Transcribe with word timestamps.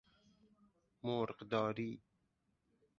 مرغ 1.03 1.37
داری 1.51 2.01